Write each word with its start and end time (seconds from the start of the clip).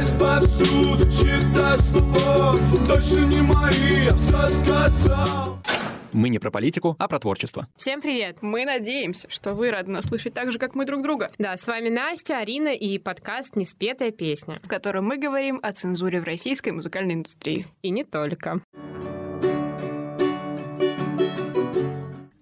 есть 0.00 0.18
повсюду 0.18 1.04
чьи-то 1.10 1.78
слова 1.82 2.56
Точно 2.86 3.26
не 3.26 3.42
мои, 3.42 4.04
я 4.04 4.14
все 4.16 4.48
сказал 4.48 5.58
мы 6.12 6.28
не 6.28 6.40
про 6.40 6.50
политику, 6.50 6.96
а 6.98 7.06
про 7.06 7.20
творчество. 7.20 7.68
Всем 7.76 8.00
привет! 8.00 8.38
Мы 8.42 8.64
надеемся, 8.64 9.30
что 9.30 9.54
вы 9.54 9.70
рады 9.70 9.92
нас 9.92 10.06
слышать 10.06 10.34
так 10.34 10.50
же, 10.50 10.58
как 10.58 10.74
мы 10.74 10.84
друг 10.84 11.02
друга. 11.02 11.30
Да, 11.38 11.56
с 11.56 11.64
вами 11.68 11.88
Настя, 11.88 12.38
Арина 12.38 12.70
и 12.70 12.98
подкаст 12.98 13.54
«Неспетая 13.54 14.10
песня», 14.10 14.58
в 14.60 14.66
котором 14.66 15.06
мы 15.06 15.18
говорим 15.18 15.60
о 15.62 15.72
цензуре 15.72 16.20
в 16.20 16.24
российской 16.24 16.70
музыкальной 16.70 17.14
индустрии. 17.14 17.68
И 17.82 17.90
не 17.90 18.02
только. 18.02 18.60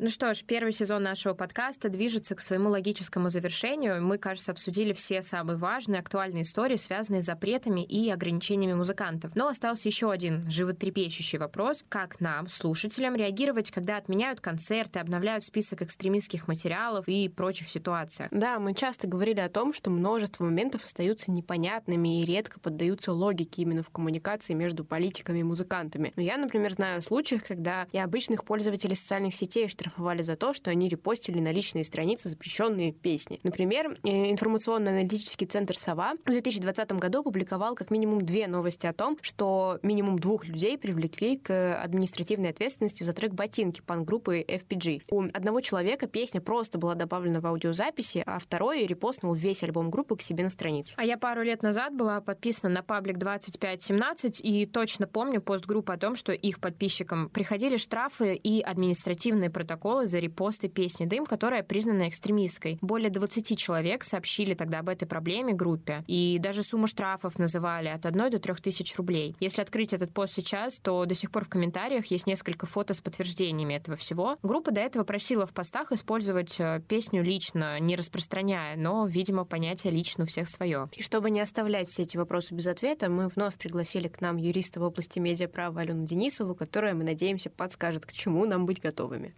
Ну 0.09 0.13
что 0.13 0.33
ж, 0.33 0.43
первый 0.43 0.73
сезон 0.73 1.03
нашего 1.03 1.35
подкаста 1.35 1.91
движется 1.91 2.35
к 2.35 2.41
своему 2.41 2.71
логическому 2.71 3.29
завершению. 3.29 4.03
Мы, 4.03 4.17
кажется, 4.17 4.53
обсудили 4.53 4.95
все 4.95 5.21
самые 5.21 5.59
важные, 5.59 6.01
актуальные 6.01 6.45
истории, 6.45 6.77
связанные 6.77 7.21
с 7.21 7.27
запретами 7.27 7.85
и 7.85 8.09
ограничениями 8.09 8.73
музыкантов. 8.73 9.37
Но 9.37 9.49
остался 9.49 9.87
еще 9.87 10.11
один 10.11 10.43
животрепещущий 10.51 11.37
вопрос. 11.37 11.85
Как 11.91 12.23
нам, 12.23 12.49
слушателям, 12.49 13.17
реагировать, 13.17 13.71
когда 13.71 13.99
отменяют 13.99 14.41
концерты, 14.41 14.99
обновляют 14.99 15.45
список 15.45 15.83
экстремистских 15.83 16.49
материалов 16.49 17.07
и 17.07 17.29
прочих 17.29 17.69
ситуациях? 17.69 18.31
Да, 18.33 18.59
мы 18.61 18.73
часто 18.73 19.09
говорили 19.09 19.41
о 19.41 19.51
том, 19.51 19.75
что 19.75 19.91
множество 19.91 20.43
моментов 20.43 20.85
остаются 20.85 21.31
непонятными 21.31 22.23
и 22.23 22.25
редко 22.25 22.59
поддаются 22.61 23.13
логике 23.13 23.61
именно 23.61 23.83
в 23.83 23.91
коммуникации 23.91 24.55
между 24.55 24.87
политиками 24.87 25.41
и 25.41 25.43
музыкантами. 25.43 26.15
Но 26.17 26.23
я, 26.23 26.39
например, 26.39 26.73
знаю 26.73 27.01
о 27.01 27.03
случаях, 27.03 27.45
когда 27.45 27.87
и 27.93 27.99
обычных 27.99 28.47
пользователей 28.47 28.97
социальных 28.97 29.35
сетей 29.35 29.69
штрафовали 29.69 29.98
штрафовали 29.99 30.23
за 30.23 30.37
то, 30.37 30.53
что 30.53 30.71
они 30.71 30.89
репостили 30.89 31.41
на 31.41 31.53
личные 31.53 31.85
страницы 31.85 32.29
запрещенные 32.29 32.93
песни. 32.93 33.41
Например, 33.43 33.97
э, 34.05 34.31
информационно-аналитический 34.31 35.47
центр 35.47 35.77
«Сова» 35.77 36.15
в 36.25 36.31
2020 36.31 36.93
году 36.93 37.23
публиковал 37.23 37.75
как 37.75 37.91
минимум 37.91 38.25
две 38.25 38.47
новости 38.47 38.87
о 38.87 38.93
том, 38.93 39.19
что 39.21 39.79
минимум 39.83 40.19
двух 40.19 40.45
людей 40.45 40.79
привлекли 40.79 41.37
к 41.37 41.83
административной 41.83 42.51
ответственности 42.51 43.03
за 43.03 43.13
трек 43.13 43.33
«Ботинки» 43.33 43.81
пан-группы 43.81 44.41
FPG. 44.41 45.03
У 45.11 45.23
одного 45.23 45.61
человека 45.61 46.07
песня 46.07 46.41
просто 46.41 46.79
была 46.79 46.95
добавлена 46.95 47.41
в 47.41 47.47
аудиозаписи, 47.47 48.23
а 48.25 48.39
второй 48.39 48.87
репостнул 48.87 49.35
весь 49.35 49.63
альбом 49.63 49.91
группы 49.91 50.17
к 50.17 50.23
себе 50.23 50.45
на 50.45 50.51
страницу. 50.51 50.95
А 50.97 51.05
я 51.05 51.19
пару 51.19 51.43
лет 51.43 51.63
назад 51.63 51.95
была 51.95 52.21
подписана 52.21 52.75
на 52.75 52.83
паблик 52.83 53.19
2517 53.19 54.41
и 54.43 54.67
точно 54.67 55.07
помню 55.07 55.41
пост 55.41 55.67
группы 55.67 55.93
о 55.93 55.97
том, 55.97 56.15
что 56.15 56.33
их 56.33 56.61
подписчикам 56.61 57.29
приходили 57.29 57.77
штрафы 57.77 58.35
и 58.35 58.61
административные 58.61 59.51
протоколы 59.51 59.78
протоколы 59.79 60.07
за 60.07 60.19
репосты 60.19 60.69
песни 60.69 61.07
«Дым», 61.07 61.25
которая 61.25 61.63
признана 61.63 62.09
экстремистской. 62.09 62.79
Более 62.81 63.11
20 63.11 63.57
человек 63.57 64.03
сообщили 64.03 64.55
тогда 64.55 64.81
об 64.81 64.89
этой 64.89 65.07
проблеме 65.07 65.53
группе. 65.55 66.03
И 66.09 66.39
даже 66.41 66.65
сумму 66.65 66.89
штрафов 66.89 67.39
называли 67.39 67.89
от 67.89 68.05
1 68.05 68.31
до 68.31 68.39
3 68.41 68.55
тысяч 68.57 68.97
рублей. 68.97 69.37
Если 69.39 69.63
открыть 69.63 69.93
этот 69.93 70.13
пост 70.13 70.35
сейчас, 70.35 70.79
то 70.81 71.05
до 71.05 71.15
сих 71.15 71.31
пор 71.31 71.45
в 71.45 71.49
комментариях 71.49 72.07
есть 72.07 72.27
несколько 72.27 72.67
фото 72.67 72.93
с 72.93 73.01
подтверждениями 73.01 73.75
этого 73.75 73.97
всего. 73.97 74.37
Группа 74.43 74.73
до 74.73 74.81
этого 74.81 75.05
просила 75.05 75.47
в 75.47 75.53
постах 75.53 75.93
использовать 75.93 76.57
э, 76.59 76.83
песню 76.89 77.23
лично, 77.23 77.79
не 77.79 77.95
распространяя, 77.95 78.77
но, 78.77 79.07
видимо, 79.07 79.45
понятие 79.45 79.93
лично 79.93 80.25
у 80.25 80.27
всех 80.27 80.49
свое. 80.49 80.89
И 80.93 81.03
чтобы 81.03 81.31
не 81.31 81.41
оставлять 81.41 81.89
все 81.89 82.03
эти 82.03 82.17
вопросы 82.17 82.53
без 82.55 82.67
ответа, 82.67 83.09
мы 83.09 83.29
вновь 83.29 83.55
пригласили 83.55 84.09
к 84.09 84.21
нам 84.21 84.39
юриста 84.39 84.81
в 84.81 84.83
области 84.83 85.21
медиаправа 85.21 85.83
Алену 85.83 86.05
Денисову, 86.05 86.57
которая, 86.57 86.95
мы 86.95 87.05
надеемся, 87.05 87.49
подскажет, 87.49 88.07
к 88.07 88.13
чему 88.13 88.45
нам 88.45 88.67
быть 88.67 88.81
готовыми. 88.81 89.35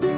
Bye. 0.00 0.13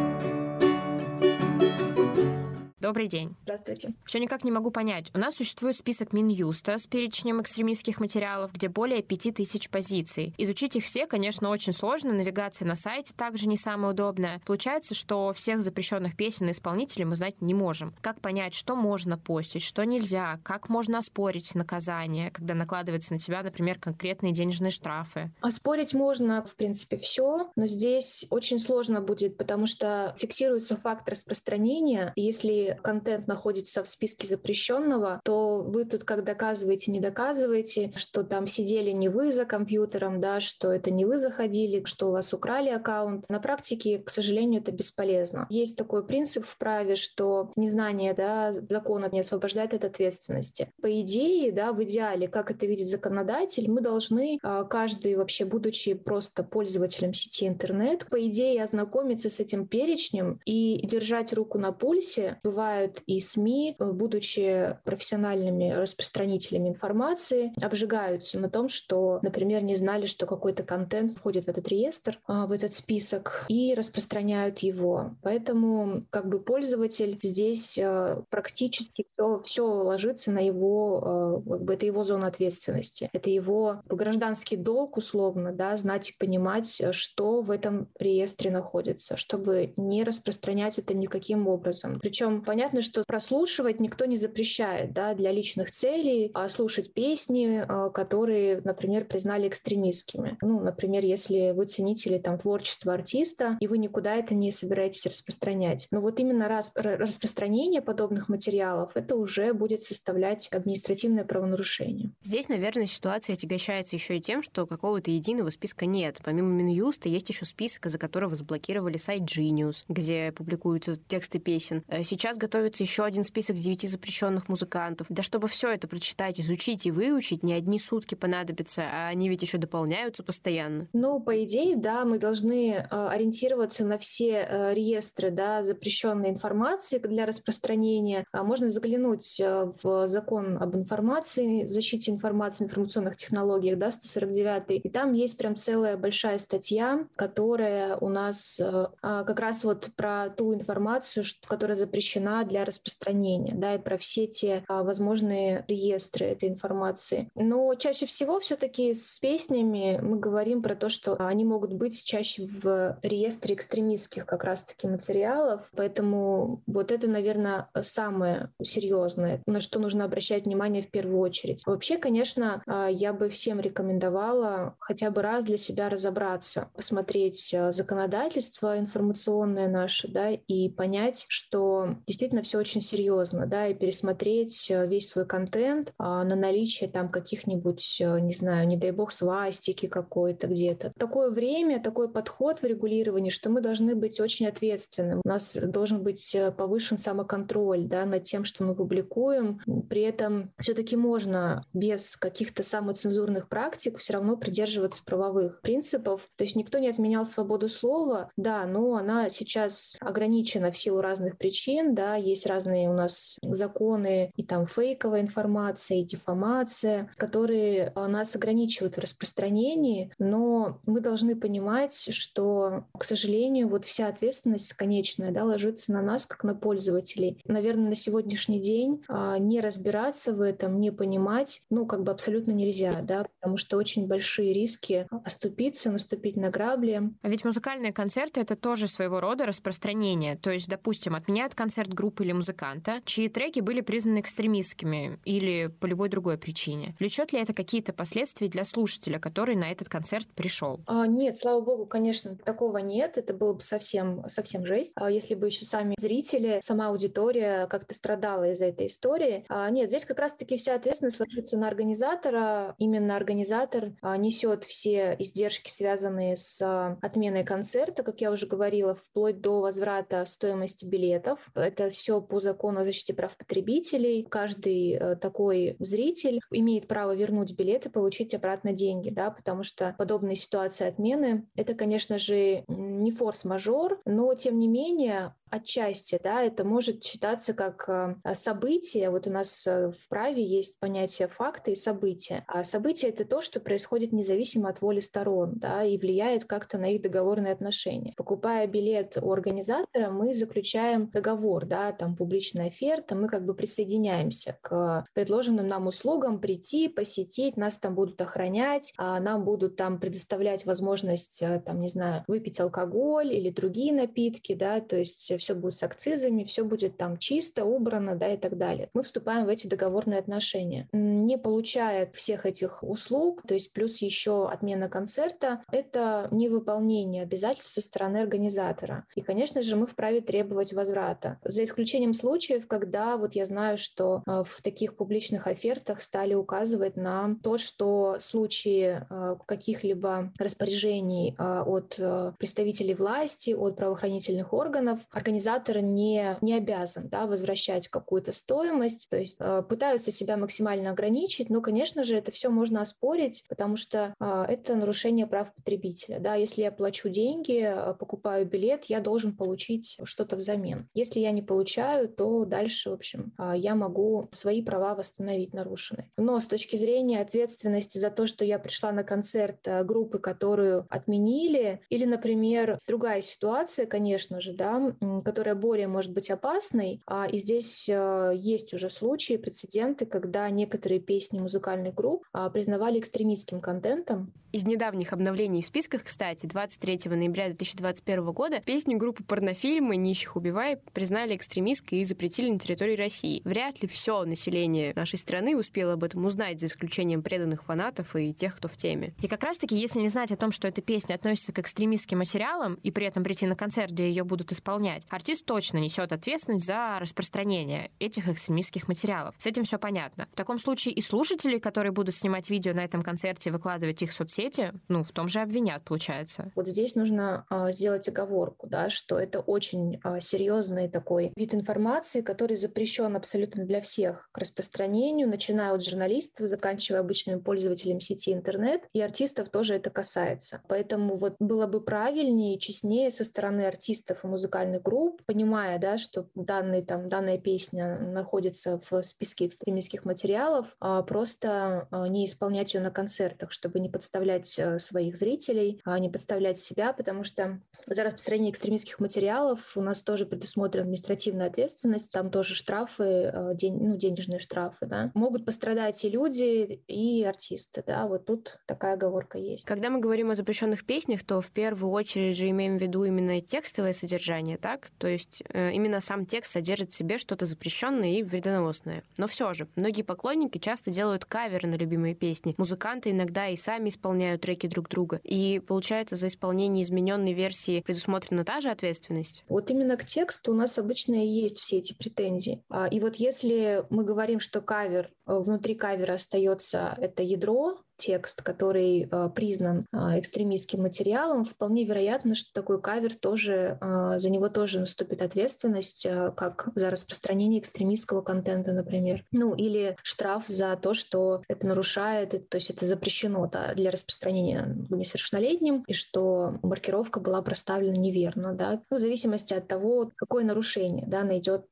Добрый 2.86 3.08
день. 3.08 3.34
Здравствуйте. 3.42 3.94
Все 4.04 4.20
никак 4.20 4.44
не 4.44 4.52
могу 4.52 4.70
понять. 4.70 5.10
У 5.12 5.18
нас 5.18 5.34
существует 5.34 5.76
список 5.76 6.12
Минюста 6.12 6.78
с 6.78 6.86
перечнем 6.86 7.42
экстремистских 7.42 7.98
материалов, 7.98 8.52
где 8.52 8.68
более 8.68 9.02
пяти 9.02 9.32
тысяч 9.32 9.68
позиций. 9.68 10.32
Изучить 10.38 10.76
их 10.76 10.84
все, 10.84 11.08
конечно, 11.08 11.50
очень 11.50 11.72
сложно. 11.72 12.12
Навигация 12.12 12.64
на 12.64 12.76
сайте 12.76 13.12
также 13.12 13.48
не 13.48 13.56
самая 13.56 13.90
удобная. 13.90 14.40
Получается, 14.46 14.94
что 14.94 15.32
всех 15.32 15.62
запрещенных 15.62 16.16
песен 16.16 16.46
и 16.46 16.52
исполнителей 16.52 17.06
мы 17.06 17.16
знать 17.16 17.42
не 17.42 17.54
можем. 17.54 17.92
Как 18.00 18.20
понять, 18.20 18.54
что 18.54 18.76
можно 18.76 19.18
постить, 19.18 19.62
что 19.62 19.84
нельзя, 19.84 20.38
как 20.44 20.68
можно 20.68 20.98
оспорить 20.98 21.56
наказание, 21.56 22.30
когда 22.30 22.54
накладывается 22.54 23.14
на 23.14 23.18
тебя, 23.18 23.42
например, 23.42 23.80
конкретные 23.80 24.32
денежные 24.32 24.70
штрафы? 24.70 25.32
Оспорить 25.40 25.92
можно, 25.92 26.44
в 26.44 26.54
принципе, 26.54 26.98
все, 26.98 27.50
но 27.56 27.66
здесь 27.66 28.28
очень 28.30 28.60
сложно 28.60 29.00
будет, 29.00 29.36
потому 29.36 29.66
что 29.66 30.14
фиксируется 30.18 30.76
факт 30.76 31.08
распространения. 31.08 32.12
Если 32.14 32.75
контент 32.82 33.26
находится 33.26 33.82
в 33.82 33.88
списке 33.88 34.26
запрещенного, 34.26 35.20
то 35.24 35.62
вы 35.62 35.84
тут 35.84 36.04
как 36.04 36.24
доказываете, 36.24 36.92
не 36.92 37.00
доказываете, 37.00 37.92
что 37.96 38.22
там 38.22 38.46
сидели 38.46 38.90
не 38.90 39.08
вы 39.08 39.32
за 39.32 39.44
компьютером, 39.44 40.20
да, 40.20 40.40
что 40.40 40.72
это 40.72 40.90
не 40.90 41.04
вы 41.04 41.18
заходили, 41.18 41.84
что 41.84 42.08
у 42.08 42.12
вас 42.12 42.32
украли 42.32 42.70
аккаунт. 42.70 43.28
На 43.28 43.40
практике, 43.40 43.98
к 43.98 44.10
сожалению, 44.10 44.60
это 44.60 44.72
бесполезно. 44.72 45.46
Есть 45.50 45.76
такой 45.76 46.04
принцип 46.04 46.44
в 46.44 46.58
праве, 46.58 46.96
что 46.96 47.50
незнание 47.56 48.14
да, 48.14 48.52
закона 48.68 49.08
не 49.10 49.20
освобождает 49.20 49.74
от 49.74 49.84
ответственности. 49.84 50.70
По 50.80 51.00
идее, 51.00 51.52
да, 51.52 51.72
в 51.72 51.82
идеале, 51.84 52.28
как 52.28 52.50
это 52.50 52.66
видит 52.66 52.88
законодатель, 52.88 53.70
мы 53.70 53.80
должны, 53.80 54.38
а, 54.42 54.64
каждый 54.64 55.16
вообще, 55.16 55.44
будучи 55.44 55.94
просто 55.94 56.42
пользователем 56.42 57.14
сети 57.14 57.46
интернет, 57.46 58.06
по 58.08 58.26
идее 58.26 58.62
ознакомиться 58.62 59.30
с 59.30 59.40
этим 59.40 59.66
перечнем 59.66 60.40
и 60.44 60.86
держать 60.86 61.32
руку 61.32 61.58
на 61.58 61.72
пульсе, 61.72 62.38
бывает 62.42 62.65
бывают 62.66 63.02
и 63.06 63.20
СМИ, 63.20 63.76
э, 63.78 63.92
будучи 63.92 64.76
профессиональными 64.84 65.70
распространителями 65.70 66.68
информации, 66.68 67.52
обжигаются 67.62 68.40
на 68.40 68.50
том, 68.50 68.68
что, 68.68 69.20
например, 69.22 69.62
не 69.62 69.76
знали, 69.76 70.06
что 70.06 70.26
какой-то 70.26 70.62
контент 70.62 71.18
входит 71.18 71.44
в 71.44 71.48
этот 71.48 71.68
реестр, 71.68 72.18
а, 72.26 72.46
в 72.46 72.52
этот 72.52 72.74
список, 72.74 73.46
и 73.48 73.74
распространяют 73.74 74.58
его. 74.60 75.12
Поэтому 75.22 76.04
как 76.10 76.28
бы 76.28 76.40
пользователь 76.40 77.18
здесь 77.22 77.78
э, 77.78 78.22
практически 78.30 79.06
все, 79.14 79.40
все 79.44 79.64
ложится 79.64 80.30
на 80.30 80.40
его, 80.40 81.42
э, 81.46 81.50
как 81.50 81.64
бы 81.64 81.74
это 81.74 81.86
его 81.86 82.04
зона 82.04 82.26
ответственности. 82.26 83.08
Это 83.12 83.30
его 83.30 83.82
гражданский 83.88 84.56
долг, 84.56 84.96
условно, 84.96 85.52
да, 85.52 85.76
знать 85.76 86.10
и 86.10 86.14
понимать, 86.18 86.82
что 86.90 87.42
в 87.42 87.50
этом 87.50 87.88
реестре 87.98 88.50
находится, 88.50 89.16
чтобы 89.16 89.72
не 89.76 90.04
распространять 90.04 90.78
это 90.78 90.94
никаким 90.94 91.46
образом. 91.48 92.00
Причем 92.00 92.42
Понятно, 92.42 92.55
что 92.80 93.04
прослушивать 93.06 93.80
никто 93.80 94.04
не 94.04 94.16
запрещает 94.16 94.92
да, 94.92 95.14
для 95.14 95.32
личных 95.32 95.70
целей, 95.70 96.30
а 96.34 96.48
слушать 96.48 96.92
песни, 96.92 97.64
а, 97.66 97.90
которые, 97.90 98.60
например, 98.64 99.04
признали 99.04 99.48
экстремистскими. 99.48 100.36
Ну, 100.40 100.60
например, 100.60 101.04
если 101.04 101.52
вы 101.52 101.66
ценители 101.66 102.18
там, 102.18 102.38
творчества 102.38 102.94
артиста, 102.94 103.56
и 103.60 103.66
вы 103.66 103.78
никуда 103.78 104.14
это 104.14 104.34
не 104.34 104.50
собираетесь 104.50 105.06
распространять. 105.06 105.88
Но 105.90 106.00
вот 106.00 106.20
именно 106.20 106.48
раз, 106.48 106.72
распространение 106.74 107.82
подобных 107.82 108.28
материалов, 108.28 108.92
это 108.94 109.16
уже 109.16 109.52
будет 109.52 109.82
составлять 109.82 110.48
административное 110.48 111.24
правонарушение. 111.24 112.10
Здесь, 112.22 112.48
наверное, 112.48 112.86
ситуация 112.86 113.34
отягощается 113.34 113.96
еще 113.96 114.16
и 114.16 114.20
тем, 114.20 114.42
что 114.42 114.66
какого-то 114.66 115.10
единого 115.10 115.50
списка 115.50 115.86
нет. 115.86 116.20
Помимо 116.24 116.48
Минюста 116.48 117.08
есть 117.08 117.28
еще 117.28 117.44
список, 117.44 117.86
из-за 117.86 117.98
которого 117.98 118.34
заблокировали 118.34 118.96
сайт 118.96 119.22
Genius, 119.22 119.84
где 119.88 120.32
публикуются 120.32 120.96
тексты 120.96 121.38
песен. 121.38 121.82
Э, 121.88 122.04
сейчас 122.04 122.38
готовится 122.46 122.84
еще 122.84 123.04
один 123.04 123.24
список 123.24 123.56
девяти 123.56 123.88
запрещенных 123.88 124.48
музыкантов. 124.48 125.08
Да 125.10 125.24
чтобы 125.24 125.48
все 125.48 125.72
это 125.72 125.88
прочитать, 125.88 126.38
изучить 126.38 126.86
и 126.86 126.92
выучить, 126.92 127.42
не 127.42 127.54
одни 127.54 127.80
сутки 127.80 128.14
понадобятся, 128.14 128.82
а 128.82 129.08
они 129.08 129.28
ведь 129.28 129.42
еще 129.42 129.58
дополняются 129.58 130.22
постоянно. 130.22 130.86
Ну, 130.92 131.18
по 131.18 131.42
идее, 131.42 131.76
да, 131.76 132.04
мы 132.04 132.18
должны 132.18 132.74
э, 132.74 132.86
ориентироваться 132.88 133.84
на 133.84 133.98
все 133.98 134.46
э, 134.48 134.74
реестры 134.74 135.32
да, 135.32 135.64
запрещенной 135.64 136.30
информации 136.30 136.98
для 136.98 137.26
распространения. 137.26 138.24
А 138.30 138.44
можно 138.44 138.68
заглянуть 138.68 139.40
э, 139.40 139.72
в 139.82 140.06
закон 140.06 140.56
об 140.62 140.76
информации, 140.76 141.66
защите 141.66 142.12
информации, 142.12 142.64
информационных 142.64 143.16
технологиях, 143.16 143.76
да, 143.76 143.90
149, 143.90 144.84
и 144.84 144.88
там 144.88 145.14
есть 145.14 145.36
прям 145.36 145.56
целая 145.56 145.96
большая 145.96 146.38
статья, 146.38 147.08
которая 147.16 147.96
у 147.96 148.08
нас 148.08 148.60
а, 148.60 149.24
как 149.24 149.40
раз 149.40 149.64
вот 149.64 149.90
про 149.96 150.30
ту 150.30 150.54
информацию, 150.54 151.24
которая 151.46 151.76
запрещена 151.76 152.35
для 152.44 152.64
распространения, 152.64 153.54
да, 153.54 153.74
и 153.74 153.78
про 153.78 153.96
все 153.98 154.26
те 154.26 154.64
а, 154.68 154.82
возможные 154.82 155.64
реестры 155.68 156.26
этой 156.26 156.48
информации. 156.48 157.28
Но 157.34 157.74
чаще 157.74 158.06
всего 158.06 158.40
все-таки 158.40 158.94
с 158.94 159.18
песнями 159.20 159.98
мы 160.02 160.18
говорим 160.18 160.62
про 160.62 160.74
то, 160.74 160.88
что 160.88 161.16
они 161.18 161.44
могут 161.44 161.72
быть 161.72 162.04
чаще 162.04 162.46
в 162.46 162.98
реестре 163.02 163.54
экстремистских 163.54 164.26
как 164.26 164.44
раз-таки 164.44 164.86
материалов, 164.86 165.70
поэтому 165.76 166.62
вот 166.66 166.90
это, 166.90 167.06
наверное, 167.06 167.68
самое 167.82 168.50
серьезное, 168.62 169.42
на 169.46 169.60
что 169.60 169.78
нужно 169.78 170.04
обращать 170.04 170.44
внимание 170.44 170.82
в 170.82 170.90
первую 170.90 171.20
очередь. 171.20 171.62
Вообще, 171.66 171.96
конечно, 171.96 172.62
а, 172.66 172.88
я 172.88 173.12
бы 173.12 173.28
всем 173.28 173.60
рекомендовала 173.60 174.76
хотя 174.78 175.10
бы 175.10 175.22
раз 175.22 175.44
для 175.44 175.56
себя 175.56 175.88
разобраться, 175.88 176.70
посмотреть 176.74 177.52
а, 177.54 177.72
законодательство 177.72 178.78
информационное 178.78 179.68
наше, 179.68 180.08
да, 180.08 180.30
и 180.30 180.68
понять, 180.68 181.26
что 181.28 181.96
действительно 182.16 182.42
все 182.42 182.58
очень 182.58 182.80
серьезно, 182.80 183.46
да, 183.46 183.66
и 183.66 183.74
пересмотреть 183.74 184.70
э, 184.70 184.86
весь 184.86 185.08
свой 185.08 185.26
контент 185.26 185.92
а, 185.98 186.24
на 186.24 186.34
наличие 186.34 186.88
там 186.88 187.10
каких-нибудь, 187.10 187.98
э, 188.00 188.20
не 188.20 188.32
знаю, 188.32 188.66
не 188.66 188.78
дай 188.78 188.90
бог, 188.90 189.12
свастики 189.12 189.84
какой-то 189.84 190.46
где-то. 190.46 190.94
Такое 190.98 191.28
время, 191.28 191.78
такой 191.78 192.10
подход 192.10 192.60
в 192.60 192.64
регулировании, 192.64 193.28
что 193.28 193.50
мы 193.50 193.60
должны 193.60 193.94
быть 193.94 194.18
очень 194.18 194.46
ответственным. 194.46 195.20
У 195.22 195.28
нас 195.28 195.58
должен 195.62 196.02
быть 196.02 196.34
э, 196.34 196.52
повышен 196.52 196.96
самоконтроль, 196.96 197.84
да, 197.84 198.06
над 198.06 198.22
тем, 198.22 198.46
что 198.46 198.64
мы 198.64 198.74
публикуем. 198.74 199.60
При 199.90 200.00
этом 200.00 200.54
все-таки 200.58 200.96
можно 200.96 201.66
без 201.74 202.16
каких-то 202.16 202.62
самоцензурных 202.62 203.50
практик 203.50 203.98
все 203.98 204.14
равно 204.14 204.38
придерживаться 204.38 205.04
правовых 205.04 205.60
принципов. 205.60 206.26
То 206.36 206.44
есть 206.44 206.56
никто 206.56 206.78
не 206.78 206.88
отменял 206.88 207.26
свободу 207.26 207.68
слова, 207.68 208.30
да, 208.38 208.64
но 208.64 208.94
она 208.94 209.28
сейчас 209.28 209.98
ограничена 210.00 210.70
в 210.70 210.78
силу 210.78 211.02
разных 211.02 211.36
причин, 211.36 211.94
да, 211.94 212.05
есть 212.14 212.46
разные 212.46 212.88
у 212.88 212.92
нас 212.92 213.38
законы 213.42 214.30
и 214.36 214.44
там 214.44 214.66
фейковая 214.66 215.22
информация, 215.22 215.98
и 215.98 216.04
дефамация, 216.04 217.10
которые 217.16 217.92
нас 217.96 218.36
ограничивают 218.36 218.96
в 218.96 219.00
распространении, 219.00 220.12
но 220.18 220.80
мы 220.86 221.00
должны 221.00 221.34
понимать, 221.34 222.08
что, 222.14 222.84
к 222.96 223.04
сожалению, 223.04 223.68
вот 223.68 223.84
вся 223.84 224.06
ответственность 224.06 224.72
конечная, 224.74 225.32
да, 225.32 225.44
ложится 225.44 225.92
на 225.92 226.02
нас, 226.02 226.26
как 226.26 226.44
на 226.44 226.54
пользователей. 226.54 227.40
Наверное, 227.46 227.90
на 227.90 227.94
сегодняшний 227.96 228.60
день 228.60 229.02
а, 229.08 229.38
не 229.38 229.60
разбираться 229.60 230.32
в 230.32 230.40
этом, 230.40 230.80
не 230.80 230.90
понимать, 230.90 231.62
ну, 231.70 231.86
как 231.86 232.02
бы 232.04 232.12
абсолютно 232.12 232.52
нельзя, 232.52 233.00
да, 233.02 233.26
потому 233.40 233.56
что 233.56 233.76
очень 233.76 234.06
большие 234.06 234.52
риски 234.52 235.06
оступиться, 235.24 235.90
наступить 235.90 236.36
на 236.36 236.50
грабли. 236.50 237.10
А 237.22 237.28
ведь 237.28 237.44
музыкальные 237.44 237.92
концерты— 237.92 238.40
это 238.42 238.56
тоже 238.56 238.86
своего 238.86 239.20
рода 239.20 239.46
распространение. 239.46 240.36
То 240.36 240.50
есть, 240.50 240.68
допустим, 240.68 241.14
отменяют 241.14 241.54
концерт 241.54 241.92
группы 241.96 242.24
или 242.24 242.32
музыканта, 242.32 243.00
чьи 243.04 243.28
треки 243.28 243.60
были 243.60 243.80
признаны 243.80 244.20
экстремистскими 244.20 245.18
или 245.24 245.66
по 245.66 245.86
любой 245.86 246.08
другой 246.08 246.38
причине. 246.38 246.94
Влечет 247.00 247.32
ли 247.32 247.40
это 247.40 247.52
какие-то 247.52 247.92
последствия 247.92 248.48
для 248.48 248.64
слушателя, 248.64 249.18
который 249.18 249.56
на 249.56 249.72
этот 249.72 249.88
концерт 249.88 250.28
пришел? 250.34 250.80
А, 250.86 251.06
нет, 251.06 251.36
слава 251.36 251.60
богу, 251.60 251.86
конечно, 251.86 252.36
такого 252.36 252.78
нет. 252.78 253.16
Это 253.16 253.34
было 253.34 253.54
бы 253.54 253.60
совсем, 253.60 254.28
совсем 254.28 254.64
жесть. 254.64 254.92
А 254.94 255.10
если 255.10 255.34
бы 255.34 255.46
еще 255.46 255.64
сами 255.64 255.94
зрители, 255.98 256.60
сама 256.62 256.88
аудитория 256.88 257.66
как-то 257.66 257.94
страдала 257.94 258.50
из-за 258.50 258.66
этой 258.66 258.86
истории. 258.86 259.44
А, 259.48 259.68
нет, 259.70 259.88
здесь 259.88 260.04
как 260.04 260.18
раз-таки 260.18 260.56
вся 260.56 260.74
ответственность 260.74 261.18
ложится 261.18 261.58
на 261.58 261.68
организатора. 261.68 262.74
Именно 262.78 263.16
организатор 263.16 263.92
а, 264.02 264.16
несет 264.16 264.64
все 264.64 265.16
издержки, 265.18 265.70
связанные 265.70 266.36
с 266.36 266.60
а, 266.62 266.98
отменой 267.00 267.44
концерта, 267.44 268.02
как 268.02 268.20
я 268.20 268.30
уже 268.30 268.46
говорила, 268.46 268.94
вплоть 268.94 269.40
до 269.40 269.60
возврата 269.60 270.24
стоимости 270.26 270.84
билетов. 270.84 271.48
Это 271.54 271.85
все 271.90 272.20
по 272.20 272.40
закону 272.40 272.80
о 272.80 272.84
защите 272.84 273.14
прав 273.14 273.36
потребителей. 273.36 274.26
Каждый 274.28 274.92
э, 274.92 275.16
такой 275.16 275.76
зритель 275.78 276.40
имеет 276.50 276.88
право 276.88 277.14
вернуть 277.14 277.52
билет 277.52 277.86
и 277.86 277.90
получить 277.90 278.34
обратно 278.34 278.72
деньги, 278.72 279.10
да, 279.10 279.30
потому 279.30 279.62
что 279.62 279.94
подобные 279.98 280.36
ситуации 280.36 280.86
отмены— 280.86 281.46
это, 281.56 281.74
конечно 281.74 282.18
же, 282.18 282.64
не 282.68 283.10
форс-мажор, 283.10 284.00
но, 284.04 284.34
тем 284.34 284.58
не 284.58 284.68
менее, 284.68 285.34
Отчасти, 285.48 286.18
да, 286.22 286.42
это 286.42 286.64
может 286.64 287.04
считаться 287.04 287.54
как 287.54 287.88
э, 287.88 288.34
событие. 288.34 289.10
Вот 289.10 289.28
у 289.28 289.30
нас 289.30 289.64
э, 289.66 289.92
в 289.92 290.08
праве 290.08 290.44
есть 290.44 290.80
понятие 290.80 291.28
факты 291.28 291.72
и 291.72 291.76
события. 291.76 292.44
А 292.48 292.64
событие— 292.64 293.10
это 293.12 293.24
то, 293.24 293.40
что 293.40 293.60
происходит 293.60 294.12
независимо 294.12 294.68
от 294.68 294.80
воли 294.80 294.98
сторон, 294.98 295.52
да, 295.54 295.84
и 295.84 295.98
влияет 295.98 296.46
как-то 296.46 296.78
на 296.78 296.92
их 296.92 297.00
договорные 297.00 297.52
отношения. 297.52 298.12
Покупая 298.16 298.66
билет 298.66 299.16
у 299.22 299.30
организатора, 299.30 300.10
мы 300.10 300.34
заключаем 300.34 301.10
договор, 301.10 301.64
да, 301.64 301.75
там 301.98 302.16
публичная 302.16 302.68
оферта, 302.68 303.14
мы 303.14 303.28
как 303.28 303.44
бы 303.44 303.54
присоединяемся 303.54 304.58
к 304.60 305.06
предложенным 305.14 305.66
нам 305.66 305.86
услугам 305.86 306.40
прийти, 306.40 306.88
посетить, 306.88 307.56
нас 307.56 307.78
там 307.78 307.94
будут 307.94 308.20
охранять, 308.20 308.92
а 308.96 309.20
нам 309.20 309.44
будут 309.44 309.76
там 309.76 309.98
предоставлять 309.98 310.66
возможность, 310.66 311.42
э, 311.42 311.60
там, 311.64 311.80
не 311.80 311.88
знаю, 311.88 312.24
выпить 312.26 312.60
алкоголь 312.60 313.32
или 313.32 313.50
другие 313.50 313.92
напитки, 313.92 314.54
да, 314.54 314.80
то 314.80 314.96
есть 314.96 315.32
все 315.38 315.54
будет 315.54 315.76
с 315.76 315.82
акцизами, 315.82 316.44
все 316.44 316.64
будет 316.64 316.96
там 316.96 317.18
чисто, 317.18 317.64
убрано, 317.64 318.16
да, 318.16 318.32
и 318.32 318.36
так 318.36 318.56
далее. 318.56 318.90
Мы 318.94 319.02
вступаем 319.02 319.46
в 319.46 319.48
эти 319.48 319.66
договорные 319.66 320.18
отношения. 320.18 320.88
Не 320.92 321.38
получая 321.38 322.10
всех 322.12 322.46
этих 322.46 322.82
услуг, 322.82 323.42
то 323.46 323.54
есть 323.54 323.72
плюс 323.72 323.98
еще 324.02 324.48
отмена 324.48 324.88
концерта, 324.88 325.62
это 325.70 326.28
невыполнение 326.30 327.22
обязательств 327.22 327.74
со 327.74 327.80
стороны 327.80 328.18
организатора. 328.18 329.04
И, 329.14 329.20
конечно 329.20 329.62
же, 329.62 329.76
мы 329.76 329.86
вправе 329.86 330.20
требовать 330.20 330.72
возврата. 330.72 331.38
За 331.44 331.62
исключением 331.66 332.14
случаев, 332.14 332.66
когда 332.66 333.16
вот 333.16 333.34
я 333.34 333.44
знаю, 333.46 333.78
что 333.78 334.22
э, 334.26 334.42
в 334.46 334.62
таких 334.62 334.96
публичных 334.96 335.46
офертах 335.46 336.00
стали 336.00 336.34
указывать 336.34 336.96
на 336.96 337.36
то, 337.42 337.58
что 337.58 338.16
случаи 338.20 339.04
э, 339.08 339.36
каких-либо 339.46 340.32
распоряжений 340.38 341.34
э, 341.38 341.62
от 341.66 342.00
представителей 342.38 342.94
власти, 342.94 343.50
от 343.50 343.76
правоохранительных 343.76 344.52
органов, 344.52 345.00
организатор 345.10 345.80
не, 345.80 346.38
не 346.40 346.54
обязан 346.54 347.08
да, 347.08 347.26
возвращать 347.26 347.88
какую-то 347.88 348.32
стоимость, 348.32 349.08
то 349.10 349.16
есть 349.16 349.38
пытаются 349.68 350.10
себя 350.10 350.36
максимально 350.36 350.90
ограничить, 350.90 351.50
но, 351.50 351.60
конечно 351.60 352.04
же, 352.04 352.16
это 352.16 352.30
все 352.30 352.48
можно 352.48 352.80
оспорить, 352.80 353.44
потому 353.48 353.76
что 353.76 354.14
это 354.20 354.74
нарушение 354.74 355.26
прав 355.26 355.54
потребителя. 355.54 356.18
Да? 356.20 356.34
Если 356.34 356.62
я 356.62 356.70
плачу 356.70 357.08
деньги, 357.08 357.74
покупаю 357.98 358.46
билет, 358.46 358.84
я 358.86 359.00
должен 359.00 359.36
получить 359.36 359.98
что-то 360.04 360.36
взамен. 360.36 360.88
Если 360.94 361.20
я 361.20 361.32
не 361.32 361.42
получаю, 361.42 361.55
то 361.64 362.44
дальше, 362.44 362.90
в 362.90 362.94
общем, 362.94 363.32
э, 363.38 363.52
я 363.56 363.74
могу 363.74 364.28
свои 364.32 364.62
права 364.62 364.94
восстановить 364.94 365.52
нарушенные. 365.52 366.10
Но 366.16 366.40
с 366.40 366.46
точки 366.46 366.76
зрения 366.76 367.20
ответственности 367.20 367.98
за 367.98 368.10
то, 368.10 368.26
что 368.26 368.44
я 368.44 368.58
пришла 368.58 368.92
на 368.92 369.04
концерт 369.04 369.58
э, 369.64 369.84
группы, 369.84 370.18
которую 370.18 370.86
отменили, 370.90 371.80
или, 371.88 372.04
например, 372.04 372.78
другая 372.86 373.20
ситуация, 373.20 373.86
конечно 373.86 374.40
же, 374.40 374.52
да, 374.52 374.94
которая 375.24 375.54
более 375.54 375.88
может 375.88 376.12
быть 376.12 376.30
опасной. 376.30 377.00
А, 377.06 377.26
и 377.26 377.38
здесь 377.38 377.88
э, 377.88 378.32
есть 378.34 378.74
уже 378.74 378.90
случаи, 378.90 379.36
прецеденты, 379.36 380.06
когда 380.06 380.48
некоторые 380.50 381.00
песни 381.00 381.38
музыкальных 381.38 381.94
групп 381.94 382.24
а, 382.32 382.50
признавали 382.50 382.98
экстремистским 382.98 383.60
контентом. 383.60 384.32
Из 384.52 384.64
недавних 384.64 385.12
обновлений 385.12 385.60
в 385.60 385.66
списках, 385.66 386.04
кстати, 386.04 386.46
23 386.46 387.10
ноября 387.10 387.48
2021 387.48 388.24
года 388.32 388.62
песню 388.64 388.96
группы 388.96 389.22
порнофильмы 389.22 389.96
«Нищих 389.96 390.36
убивай» 390.36 390.78
признали 390.94 391.36
экстремистской 391.46 392.00
и 392.00 392.04
запретили 392.04 392.50
на 392.50 392.58
территории 392.58 392.96
России. 392.96 393.40
Вряд 393.44 393.80
ли 393.80 393.88
все 393.88 394.24
население 394.24 394.92
нашей 394.94 395.18
страны 395.18 395.56
успело 395.56 395.92
об 395.92 396.04
этом 396.04 396.24
узнать, 396.24 396.60
за 396.60 396.66
исключением 396.66 397.22
преданных 397.22 397.64
фанатов 397.64 398.16
и 398.16 398.34
тех, 398.34 398.56
кто 398.56 398.68
в 398.68 398.76
теме. 398.76 399.14
И 399.22 399.28
как 399.28 399.42
раз-таки, 399.42 399.76
если 399.76 400.00
не 400.00 400.08
знать 400.08 400.32
о 400.32 400.36
том, 400.36 400.50
что 400.50 400.68
эта 400.68 400.82
песня 400.82 401.14
относится 401.14 401.52
к 401.52 401.58
экстремистским 401.58 402.18
материалам, 402.18 402.74
и 402.82 402.90
при 402.90 403.06
этом 403.06 403.22
прийти 403.22 403.46
на 403.46 403.54
концерт, 403.54 403.92
где 403.92 404.08
ее 404.08 404.24
будут 404.24 404.52
исполнять, 404.52 405.04
артист 405.08 405.44
точно 405.44 405.78
несет 405.78 406.12
ответственность 406.12 406.66
за 406.66 406.98
распространение 407.00 407.90
этих 407.98 408.28
экстремистских 408.28 408.88
материалов. 408.88 409.34
С 409.38 409.46
этим 409.46 409.64
все 409.64 409.78
понятно. 409.78 410.28
В 410.32 410.36
таком 410.36 410.58
случае 410.58 410.94
и 410.94 411.02
слушатели, 411.02 411.58
которые 411.58 411.92
будут 411.92 412.14
снимать 412.14 412.50
видео 412.50 412.74
на 412.74 412.84
этом 412.84 413.02
концерте 413.02 413.50
и 413.50 413.52
выкладывать 413.52 414.02
их 414.02 414.10
в 414.10 414.14
соцсети, 414.14 414.72
ну, 414.88 415.04
в 415.04 415.12
том 415.12 415.28
же 415.28 415.40
обвинят, 415.40 415.82
получается. 415.84 416.50
Вот 416.54 416.66
здесь 416.66 416.94
нужно 416.94 417.46
э, 417.50 417.72
сделать 417.72 418.08
оговорку, 418.08 418.66
да, 418.66 418.90
что 418.90 419.18
это 419.18 419.40
очень 419.40 420.00
э, 420.02 420.20
серьезный 420.20 420.88
такой 420.88 421.32
вид 421.36 421.54
информации, 421.54 422.22
который 422.22 422.56
запрещен 422.56 423.14
абсолютно 423.14 423.64
для 423.64 423.80
всех 423.80 424.28
к 424.32 424.38
распространению, 424.38 425.28
начиная 425.28 425.72
от 425.72 425.84
журналистов, 425.84 426.48
заканчивая 426.48 427.00
обычными 427.00 427.40
пользователями 427.40 428.00
сети 428.00 428.32
интернет, 428.32 428.82
и 428.92 429.00
артистов 429.00 429.50
тоже 429.50 429.74
это 429.74 429.90
касается. 429.90 430.62
Поэтому 430.66 431.16
вот 431.16 431.36
было 431.38 431.66
бы 431.66 431.80
правильнее 431.80 432.56
и 432.56 432.58
честнее 432.58 433.10
со 433.10 433.24
стороны 433.24 433.66
артистов 433.66 434.24
и 434.24 434.26
музыкальных 434.26 434.82
групп, 434.82 435.22
понимая, 435.26 435.78
да, 435.78 435.98
что 435.98 436.28
данный, 436.34 436.82
там, 436.82 437.08
данная 437.08 437.38
песня 437.38 437.98
находится 437.98 438.80
в 438.90 439.02
списке 439.02 439.46
экстремистских 439.46 440.04
материалов, 440.04 440.74
а 440.80 441.02
просто 441.02 441.86
а, 441.90 442.08
не 442.08 442.24
исполнять 442.24 442.74
ее 442.74 442.80
на 442.80 442.90
концертах, 442.90 443.52
чтобы 443.52 443.80
не 443.80 443.88
подставлять 443.88 444.58
э, 444.58 444.78
своих 444.78 445.16
зрителей, 445.16 445.80
а 445.84 445.98
не 445.98 446.08
подставлять 446.08 446.58
себя, 446.58 446.92
потому 446.92 447.24
что 447.24 447.60
за 447.86 448.04
распространение 448.04 448.52
экстремистских 448.52 449.00
материалов 449.00 449.76
у 449.76 449.82
нас 449.82 450.02
тоже 450.02 450.24
предусмотрена 450.24 450.88
административная 451.16 451.46
ответственность, 451.48 452.12
там 452.12 452.30
тоже 452.30 452.54
штрафы, 452.54 453.04
э, 453.04 453.54
день, 453.54 453.76
ну, 453.80 453.96
денежные 453.96 454.38
штрафы, 454.38 454.86
да. 454.86 455.10
Могут 455.14 455.44
пострадать 455.44 456.04
и 456.04 456.10
люди, 456.10 456.82
и 456.86 457.24
артисты, 457.24 457.82
да, 457.86 458.06
вот 458.06 458.26
тут 458.26 458.58
такая 458.66 458.94
оговорка 458.94 459.38
есть. 459.38 459.64
Когда 459.64 459.90
мы 459.90 459.98
говорим 459.98 460.30
о 460.30 460.34
запрещенных 460.34 460.84
песнях, 460.84 461.24
то 461.24 461.40
в 461.40 461.50
первую 461.50 461.90
очередь 461.92 462.36
же 462.36 462.48
имеем 462.50 462.78
в 462.78 462.82
виду 462.82 463.04
именно 463.04 463.40
текстовое 463.40 463.92
содержание, 463.92 464.58
так? 464.58 464.90
То 464.98 465.06
есть 465.06 465.42
э, 465.52 465.72
именно 465.72 466.00
сам 466.00 466.26
текст 466.26 466.52
содержит 466.52 466.92
в 466.92 466.94
себе 466.94 467.18
что-то 467.18 467.46
запрещенное 467.46 468.10
и 468.10 468.22
вредоносное. 468.22 469.02
Но 469.18 469.26
все 469.26 469.54
же, 469.54 469.68
многие 469.76 470.02
поклонники 470.02 470.58
часто 470.58 470.90
делают 470.90 471.24
каверы 471.24 471.68
на 471.68 471.74
любимые 471.76 472.14
песни. 472.14 472.54
Музыканты 472.58 473.10
иногда 473.10 473.48
и 473.48 473.56
сами 473.56 473.88
исполняют 473.88 474.42
треки 474.42 474.66
друг 474.66 474.88
друга. 474.88 475.20
И 475.24 475.60
получается, 475.66 476.16
за 476.16 476.28
исполнение 476.28 476.82
измененной 476.82 477.32
версии 477.32 477.80
предусмотрена 477.80 478.44
та 478.44 478.60
же 478.60 478.68
ответственность? 478.70 479.44
Вот 479.48 479.70
именно 479.70 479.96
к 479.96 480.04
тексту 480.04 480.52
у 480.52 480.54
нас 480.54 480.78
обычно 480.78 481.05
обычно 481.06 481.24
и 481.24 481.28
есть 481.28 481.58
все 481.58 481.78
эти 481.78 481.92
претензии. 481.94 482.62
А, 482.68 482.86
и 482.86 483.00
вот 483.00 483.16
если 483.16 483.84
мы 483.90 484.04
говорим, 484.04 484.40
что 484.40 484.60
кавер, 484.60 485.10
э, 485.26 485.38
внутри 485.38 485.74
кавера 485.74 486.14
остается 486.14 486.96
это 486.98 487.22
ядро, 487.22 487.78
текст, 487.96 488.42
который 488.42 489.08
э, 489.10 489.30
признан 489.34 489.86
э, 489.92 490.18
экстремистским 490.18 490.82
материалом, 490.82 491.44
вполне 491.44 491.84
вероятно, 491.84 492.34
что 492.34 492.52
такой 492.52 492.80
кавер 492.80 493.14
тоже, 493.14 493.78
э, 493.80 494.18
за 494.18 494.30
него 494.30 494.48
тоже 494.48 494.80
наступит 494.80 495.22
ответственность, 495.22 496.06
как 496.36 496.68
за 496.74 496.90
распространение 496.90 497.60
экстремистского 497.60 498.22
контента, 498.22 498.72
например. 498.72 499.24
Ну, 499.32 499.54
или 499.54 499.96
штраф 500.02 500.46
за 500.46 500.76
то, 500.76 500.94
что 500.94 501.42
это 501.48 501.66
нарушает, 501.66 502.48
то 502.48 502.56
есть 502.56 502.70
это 502.70 502.84
запрещено 502.84 503.48
да, 503.50 503.74
для 503.74 503.90
распространения 503.90 504.76
несовершеннолетним, 504.90 505.84
и 505.86 505.92
что 505.92 506.58
маркировка 506.62 507.20
была 507.20 507.42
проставлена 507.42 507.96
неверно, 507.96 508.52
да, 508.54 508.82
ну, 508.90 508.96
в 508.96 509.00
зависимости 509.00 509.54
от 509.54 509.68
того, 509.68 510.12
какое 510.16 510.44
нарушение, 510.44 511.06
да, 511.06 511.22
найдет 511.22 511.66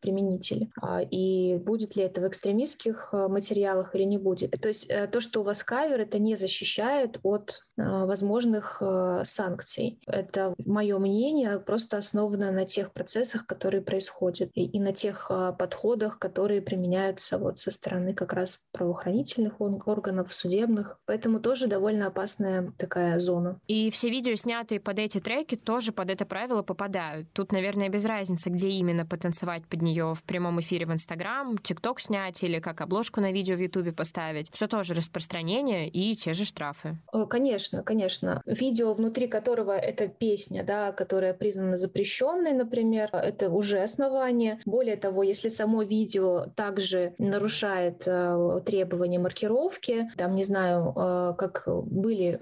применитель, 0.00 0.70
э, 0.82 1.04
и 1.10 1.56
будет 1.56 1.96
ли 1.96 2.04
это 2.04 2.20
в 2.20 2.28
экстремистских 2.28 3.12
материалах 3.12 3.94
или 3.94 4.04
не 4.04 4.18
будет. 4.18 4.52
То 4.60 4.68
есть 4.68 4.88
то, 4.88 5.20
что 5.20 5.40
у 5.40 5.44
вас 5.44 5.63
кавер 5.64 6.00
это 6.00 6.18
не 6.18 6.36
защищает 6.36 7.18
от 7.22 7.64
э, 7.76 7.82
возможных 7.82 8.78
э, 8.80 9.22
санкций. 9.24 9.98
Это 10.06 10.54
мое 10.64 10.98
мнение, 10.98 11.58
просто 11.58 11.96
основано 11.96 12.50
на 12.52 12.66
тех 12.66 12.92
процессах, 12.92 13.46
которые 13.46 13.80
происходят, 13.80 14.50
и, 14.54 14.78
на 14.78 14.92
тех 14.92 15.26
э, 15.30 15.52
подходах, 15.58 16.18
которые 16.18 16.60
применяются 16.60 17.38
вот 17.38 17.60
со 17.60 17.70
стороны 17.70 18.14
как 18.14 18.32
раз 18.32 18.60
правоохранительных 18.72 19.60
органов, 19.60 20.34
судебных. 20.34 20.98
Поэтому 21.06 21.40
тоже 21.40 21.66
довольно 21.66 22.08
опасная 22.08 22.72
такая 22.78 23.18
зона. 23.18 23.58
И 23.66 23.90
все 23.90 24.10
видео, 24.10 24.34
снятые 24.34 24.80
под 24.80 24.98
эти 24.98 25.20
треки, 25.20 25.54
тоже 25.54 25.92
под 25.92 26.10
это 26.10 26.26
правило 26.26 26.62
попадают. 26.62 27.32
Тут, 27.32 27.52
наверное, 27.52 27.88
без 27.88 28.04
разницы, 28.04 28.50
где 28.50 28.68
именно 28.68 29.06
потанцевать 29.06 29.66
под 29.66 29.82
нее 29.82 30.14
в 30.14 30.22
прямом 30.24 30.60
эфире 30.60 30.86
в 30.86 30.92
Инстаграм, 30.92 31.56
ТикТок 31.58 32.00
снять 32.00 32.42
или 32.42 32.58
как 32.58 32.80
обложку 32.80 33.20
на 33.20 33.32
видео 33.32 33.56
в 33.56 33.60
Ютубе 33.60 33.92
поставить. 33.92 34.50
Все 34.52 34.66
тоже 34.66 34.94
распространение 34.94 35.53
обвинения 35.54 35.88
и 35.88 36.14
те 36.16 36.32
же 36.32 36.44
штрафы. 36.44 36.98
Конечно, 37.28 37.82
конечно. 37.82 38.42
Видео, 38.46 38.92
внутри 38.92 39.28
которого 39.28 39.72
эта 39.72 40.08
песня, 40.08 40.64
да, 40.64 40.92
которая 40.92 41.34
признана 41.34 41.76
запрещенной, 41.76 42.52
например, 42.52 43.10
это 43.12 43.50
уже 43.50 43.80
основание. 43.80 44.60
Более 44.64 44.96
того, 44.96 45.22
если 45.22 45.48
само 45.48 45.82
видео 45.82 46.46
также 46.56 47.14
нарушает 47.18 48.02
э, 48.06 48.60
требования 48.64 49.18
маркировки, 49.18 50.10
там, 50.16 50.34
не 50.34 50.44
знаю, 50.44 50.92
э, 50.96 51.34
как 51.38 51.64
были 51.66 52.38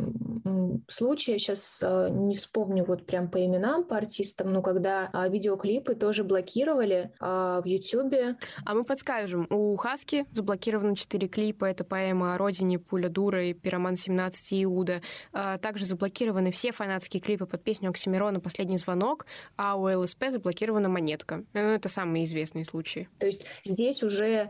случаи, 0.88 1.38
сейчас 1.38 1.80
э, 1.82 2.08
не 2.10 2.34
вспомню 2.36 2.84
вот 2.84 3.06
прям 3.06 3.28
по 3.30 3.44
именам, 3.44 3.84
по 3.84 3.96
артистам, 3.96 4.52
но 4.52 4.62
когда 4.62 5.10
э, 5.12 5.28
видеоклипы 5.30 5.94
тоже 5.94 6.24
блокировали 6.24 7.12
э, 7.20 7.60
в 7.62 7.66
Ютубе. 7.66 8.36
А 8.64 8.74
мы 8.74 8.84
подскажем, 8.84 9.46
у 9.50 9.76
Хаски 9.76 10.26
заблокировано 10.30 10.96
четыре 10.96 11.28
клипа, 11.28 11.66
это 11.66 11.84
поэма 11.84 12.34
о 12.34 12.38
родине, 12.38 12.78
пуля 12.78 13.01
Пуля 13.02 13.08
Дура 13.08 13.52
Пироман 13.52 13.96
17 13.96 14.64
Иуда. 14.64 15.00
А, 15.32 15.58
также 15.58 15.86
заблокированы 15.86 16.52
все 16.52 16.70
фанатские 16.72 17.20
клипы 17.20 17.46
под 17.46 17.62
песню 17.64 17.90
Оксимирона 17.90 18.38
«Последний 18.38 18.76
звонок», 18.76 19.26
а 19.56 19.76
у 19.76 19.88
ЛСП 19.88 20.26
заблокирована 20.28 20.88
«Монетка». 20.88 21.44
Ну, 21.52 21.60
это 21.60 21.88
самые 21.88 22.24
известные 22.24 22.64
случаи. 22.64 23.08
То 23.18 23.26
есть 23.26 23.44
здесь 23.64 24.02
уже 24.02 24.48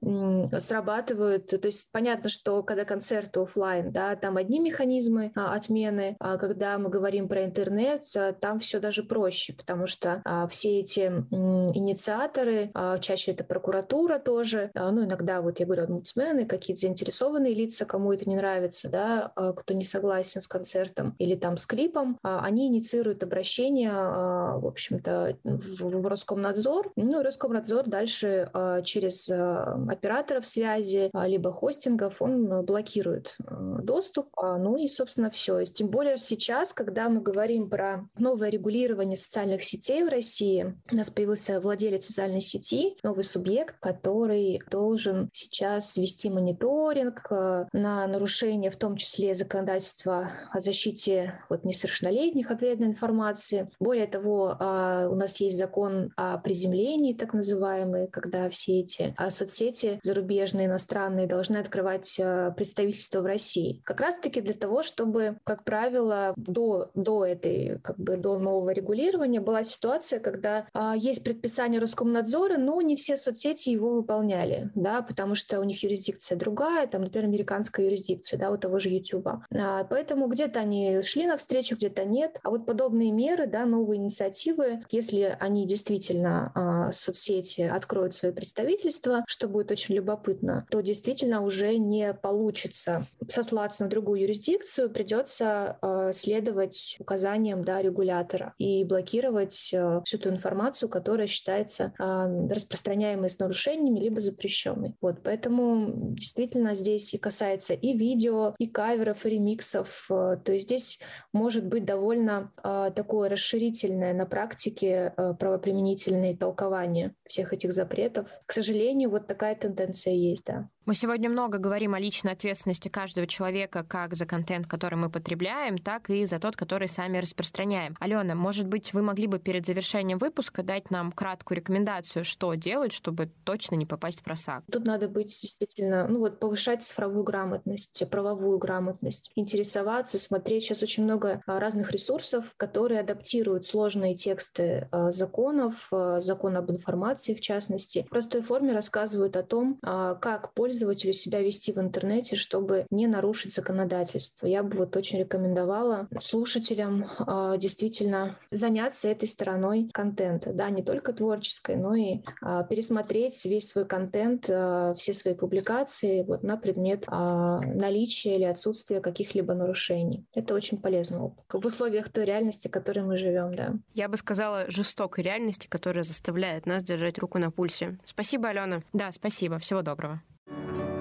срабатывают... 0.59 1.47
То 1.47 1.67
есть 1.67 1.91
понятно, 1.93 2.29
что 2.29 2.63
когда 2.63 2.85
концерты 2.85 3.41
офлайн, 3.41 3.91
да, 3.91 4.17
там 4.17 4.37
одни 4.37 4.61
механизмы 4.61 5.33
а, 5.35 5.55
отмены, 5.55 6.17
а 6.21 6.37
когда 6.37 6.77
мы 6.79 6.91
говорим 6.91 7.29
про 7.29 7.45
интернет, 7.45 8.05
а, 8.17 8.33
там 8.33 8.59
все 8.59 8.81
даже 8.81 9.03
проще, 9.03 9.55
потому 9.55 9.87
что 9.87 10.23
все 10.51 10.81
эти 10.81 11.01
инициаторы, 11.01 12.71
чаще 13.01 13.33
это 13.33 13.45
прокуратура 13.45 14.19
тоже, 14.19 14.71
ну, 14.75 15.05
иногда, 15.05 15.41
вот 15.41 15.59
я 15.61 15.67
говорю, 15.67 15.85
омбудсмены, 15.85 16.47
какие-то 16.47 16.83
заинтересованные 16.83 17.55
лица, 17.55 17.85
кому 17.85 18.13
это 18.13 18.29
не 18.29 18.37
нравится, 18.43 18.89
да, 18.89 19.33
а, 19.37 19.53
кто 19.53 19.73
не 19.73 19.85
согласен 19.85 20.41
с 20.41 20.49
концертом 20.49 21.15
или 21.19 21.37
там 21.37 21.57
с 21.57 21.65
клипом, 21.65 22.19
а, 22.23 22.45
они 22.45 22.67
инициируют 22.67 23.23
обращение, 23.23 23.93
а, 23.93 24.59
в 24.59 24.67
общем-то, 24.67 25.37
в 25.45 26.07
Роскомнадзор. 26.07 26.93
Ну, 26.97 27.23
Роскомнадзор 27.23 27.89
дальше 27.89 28.51
через 28.85 29.29
операторов 29.31 30.47
связи, 30.47 31.11
либо 31.27 31.53
хостингов 31.53 32.21
он 32.21 32.65
блокирует 32.65 33.37
доступ. 33.39 34.29
Ну 34.41 34.77
и, 34.77 34.89
собственно, 34.89 35.31
все. 35.31 35.65
Тем 35.65 35.89
более 35.89 36.17
сейчас, 36.19 36.73
когда 36.73 37.09
мы 37.09 37.21
говорим 37.21 37.69
про 37.69 38.09
новое 38.17 38.49
регулирование 38.49 39.17
социальных 39.17 39.63
сетей 39.63 40.03
в 40.03 40.09
России, 40.09 40.75
у 40.91 40.97
нас 40.97 41.11
появился 41.11 41.61
владелец 41.61 42.07
социальной 42.07 42.41
сети, 42.41 42.97
новый 43.03 43.25
субъект, 43.25 43.77
который 43.81 44.61
должен 44.71 45.29
сейчас 45.33 45.97
вести 45.97 46.31
мониторинг 46.31 47.31
на 47.31 48.07
нарушение 48.07 48.32
нарушения, 48.33 48.71
в 48.71 48.77
том 48.77 48.97
числе 48.97 49.35
законодательства 49.35 50.33
о 50.51 50.61
защите 50.61 51.41
вот, 51.51 51.65
несовершеннолетних 51.65 52.51
от 52.51 52.61
вредной 52.63 52.89
информации. 52.89 53.71
Более 53.79 54.07
того, 54.07 54.57
а, 54.59 55.09
у 55.11 55.15
нас 55.15 55.39
есть 55.41 55.59
закон 55.59 56.13
о 56.17 56.39
приземлении, 56.39 57.13
так 57.13 57.35
называемый, 57.35 58.09
когда 58.09 58.49
все 58.49 58.81
эти 58.81 59.15
а, 59.19 59.31
соцсети 59.31 60.01
зарубежные, 60.03 60.67
иностранные 60.67 61.27
должны 61.27 61.59
открывать 61.59 62.19
а, 62.19 62.53
представительство 62.53 63.21
в 63.21 63.27
России. 63.27 63.83
Как 63.85 64.01
раз-таки 64.01 64.41
для 64.41 64.55
того, 64.55 64.83
чтобы, 64.83 65.37
как 65.45 65.65
правило, 65.65 66.33
до, 66.37 66.91
до 66.95 67.27
этой, 67.27 67.81
как 67.83 67.99
бы 67.99 68.17
до 68.17 68.39
нового 68.39 68.71
регулирования 68.71 69.41
была 69.41 69.63
ситуация, 69.63 70.21
когда 70.21 70.67
есть 70.95 71.23
предписание 71.23 71.81
Роскомнадзора, 71.81 72.57
но 72.57 72.81
не 72.81 72.97
все 72.97 73.17
соцсети 73.17 73.71
его 73.71 73.95
выполняли, 73.95 74.71
да, 74.75 75.03
потому 75.03 75.35
что 75.35 75.61
у 75.61 75.65
них 75.65 75.83
юрисдикция 75.83 76.39
другая, 76.39 76.87
там, 76.87 77.03
например, 77.03 77.29
американская 77.29 77.87
юрисдикция 77.87 78.22
юрисдикции, 78.23 78.37
да, 78.37 78.51
у 78.51 78.57
того 78.57 78.79
же 78.79 78.89
YouTube. 78.89 79.27
А, 79.27 79.85
поэтому 79.85 80.29
где-то 80.29 80.61
они 80.61 81.03
шли 81.03 81.27
навстречу, 81.27 81.77
где-то 81.77 82.05
нет. 82.05 82.39
А 82.43 82.51
вот 82.51 82.67
подобные 82.67 83.11
меры, 83.11 83.47
да, 83.47 83.67
новые 83.67 83.99
инициативы, 83.99 84.85
если 84.91 85.37
они 85.41 85.67
действительно 85.67 86.53
а, 86.55 86.93
соцсети 86.93 87.63
откроют 87.63 88.15
свое 88.15 88.33
представительство, 88.35 89.25
что 89.27 89.49
будет 89.49 89.71
очень 89.71 89.95
любопытно, 89.95 90.67
то 90.71 90.81
действительно 90.81 91.43
уже 91.43 91.77
не 91.77 92.15
получится 92.15 93.07
сослаться 93.29 93.85
на 93.85 93.91
другую 93.91 94.23
юрисдикцию, 94.23 94.91
придется 94.91 95.79
а, 95.81 96.13
следовать 96.13 96.97
указаниям 96.99 97.65
да, 97.65 97.83
регулятора 97.83 98.55
и 98.59 98.85
блокировать 98.85 99.73
а, 99.75 100.01
всю 100.05 100.19
ту 100.19 100.31
информацию, 100.31 100.89
которая 100.89 101.27
считается 101.27 101.93
а, 101.99 102.27
распространяемой 102.49 103.31
с 103.31 103.39
нарушениями 103.39 104.01
либо 104.01 104.21
запрещенной. 104.21 104.95
Вот, 105.01 105.23
поэтому 105.23 106.13
действительно 106.15 106.75
здесь 106.75 107.15
и 107.15 107.19
касается 107.19 107.75
и 107.75 107.97
видео, 107.97 108.12
и 108.59 108.67
каверов, 108.67 109.27
и 109.27 109.31
ремиксов. 109.31 110.07
Э, 110.11 110.37
то 110.43 110.53
есть 110.53 110.67
здесь 110.67 110.99
может 111.33 111.67
быть 111.67 111.85
довольно 111.85 112.53
э, 112.63 112.91
такое 112.95 113.29
расширительное 113.29 114.15
на 114.15 114.27
практике 114.27 115.13
э, 115.17 115.35
правоприменительное 115.35 116.37
толкование 116.37 117.15
всех 117.27 117.53
этих 117.53 117.73
запретов. 117.73 118.29
К 118.47 118.53
сожалению, 118.53 119.11
вот 119.11 119.27
такая 119.27 119.55
тенденция 119.55 120.15
есть, 120.15 120.45
да. 120.45 120.67
Мы 120.85 120.97
сегодня 120.97 121.31
много 121.31 121.59
говорим 121.59 121.95
о 121.95 122.01
личной 122.01 122.33
ответственности 122.33 122.89
каждого 122.89 123.29
человека 123.29 123.85
как 123.89 124.17
за 124.17 124.27
контент, 124.27 124.67
который 124.67 124.97
мы 124.97 125.11
потребляем, 125.11 125.79
так 125.79 126.11
и 126.11 126.27
за 126.27 126.41
тот, 126.41 126.57
который 126.57 126.89
сами 126.89 127.19
распространяем. 127.19 127.97
Алена, 128.01 128.35
может 128.35 128.67
быть, 128.67 128.93
вы 128.93 129.03
могли 129.03 129.29
бы 129.29 129.39
перед 129.39 129.65
завершением 129.65 130.19
выпуска 130.19 130.65
дать 130.65 130.91
нам 130.91 131.13
краткую 131.13 131.59
рекомендацию, 131.59 132.25
что 132.25 132.55
делать, 132.55 132.93
чтобы 132.93 133.31
точно 133.45 133.77
не 133.77 133.87
попасть 133.87 134.23
в 134.23 134.25
просак? 134.25 134.65
Тут 134.73 134.85
надо 134.85 135.09
быть 135.09 135.29
действительно, 135.41 136.09
ну 136.09 136.19
вот 136.19 136.41
повышать 136.41 136.83
цифровую 136.83 137.23
грамотность, 137.23 138.03
правовую 138.11 138.59
грамотность, 138.59 139.31
интересоваться, 139.37 140.19
смотреть. 140.19 140.65
Сейчас 140.65 140.83
очень 140.83 141.05
много 141.05 141.43
а, 141.47 141.61
разных 141.61 141.93
ресурсов, 141.93 142.55
которые 142.57 142.99
адаптируют 142.99 143.67
сложные 143.67 144.17
тексты 144.17 144.89
а, 144.91 145.13
законов, 145.13 145.87
а, 145.93 146.21
закон 146.21 146.57
об 146.57 146.73
информации 146.73 147.35
в 147.35 147.41
частности. 147.41 148.03
В 148.09 148.11
простой 148.11 148.43
форме 148.43 148.73
рассказывают 148.73 149.37
о 149.37 149.45
том, 149.45 149.79
как 149.81 150.53
пользоваться 150.55 150.72
пользователю 150.73 151.13
себя 151.13 151.43
вести 151.43 151.71
в 151.71 151.79
интернете, 151.79 152.35
чтобы 152.35 152.87
не 152.91 153.07
нарушить 153.07 153.55
законодательство. 153.55 154.47
Я 154.47 154.63
бы 154.63 154.79
вот 154.79 154.97
очень 154.97 155.19
рекомендовала 155.19 156.09
слушателям 156.19 157.05
э, 157.05 157.57
действительно 157.59 158.39
заняться 158.51 159.09
этой 159.09 159.29
стороной 159.29 159.91
контента, 159.93 160.55
да, 160.55 160.71
не 160.71 160.83
только 160.83 161.13
творческой, 161.13 161.77
но 161.77 161.95
и 161.95 162.21
э, 162.41 162.65
пересмотреть 162.71 163.45
весь 163.45 163.69
свой 163.69 163.85
контент, 163.85 164.47
э, 164.49 164.95
все 164.97 165.13
свои 165.13 165.35
публикации 165.35 166.23
вот 166.23 166.43
на 166.43 166.57
предмет 166.57 167.05
э, 167.07 167.11
наличия 167.11 168.37
или 168.37 168.45
отсутствия 168.45 169.01
каких-либо 169.01 169.53
нарушений. 169.53 170.25
Это 170.35 170.55
очень 170.55 170.79
полезно 170.79 171.35
в 171.53 171.67
условиях 171.67 172.09
той 172.09 172.25
реальности, 172.25 172.69
в 172.69 172.71
которой 172.71 173.01
мы 173.01 173.19
живем, 173.19 173.55
да. 173.55 173.75
Я 173.93 174.09
бы 174.09 174.17
сказала 174.17 174.65
жестокой 174.69 175.23
реальности, 175.23 175.67
которая 175.67 176.05
заставляет 176.05 176.65
нас 176.65 176.83
держать 176.83 177.19
руку 177.19 177.39
на 177.39 177.51
пульсе. 177.51 177.99
Спасибо, 178.07 178.49
Алена. 178.49 178.81
Да, 178.95 179.13
спасибо. 179.13 179.59
Всего 179.59 179.83
доброго. 179.83 180.23
Thank 180.55 180.77
you. 180.77 180.92